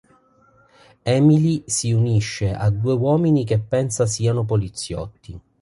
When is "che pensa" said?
3.45-4.07